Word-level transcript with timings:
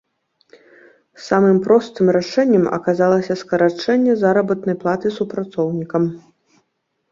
Самым 1.27 1.57
простым 1.67 2.05
рашэннем 2.17 2.65
аказалася 2.79 3.37
скарачэнне 3.43 4.13
заработнай 4.25 4.75
платы 4.83 5.07
супрацоўнікам. 5.21 6.03